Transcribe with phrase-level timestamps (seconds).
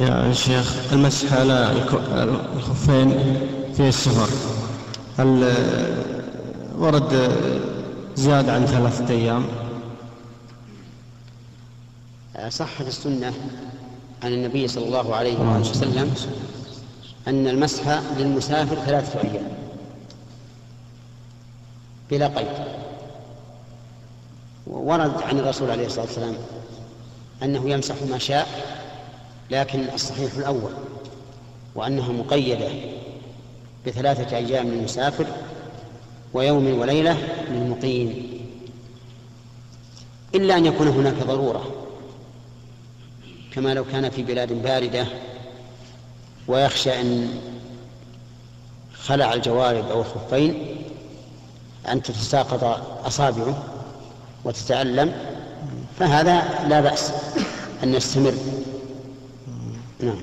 [0.00, 1.72] يا شيخ المسح على
[2.56, 3.10] الخفين
[3.74, 4.28] في السفر.
[5.18, 5.54] هل
[6.78, 7.32] ورد
[8.16, 9.46] زيادة عن ثلاثة أيام؟
[12.48, 13.32] صحت السنة
[14.22, 16.14] عن النبي صلى الله عليه وسلم
[17.28, 19.48] أن المسح للمسافر ثلاثة أيام.
[22.10, 22.48] بلا قيد.
[24.66, 26.34] ورد عن الرسول عليه الصلاة والسلام
[27.42, 28.77] أنه يمسح ما شاء
[29.50, 30.72] لكن الصحيح الأول
[31.74, 32.68] وأنها مقيدة
[33.86, 35.26] بثلاثة أيام للمسافر
[36.34, 37.16] ويوم وليلة
[37.50, 38.28] للمقيم.
[40.34, 41.74] إلا أن يكون هناك ضرورة
[43.52, 45.06] كما لو كان في بلاد باردة
[46.48, 47.40] ويخشى أن
[48.94, 50.76] خلع الجوارب أو الخفين
[51.88, 52.64] أن تتساقط
[53.06, 53.62] أصابعه
[54.44, 55.12] وتتألم
[55.98, 57.12] فهذا لا بأس
[57.82, 58.34] أن يستمر.
[60.03, 60.17] نعم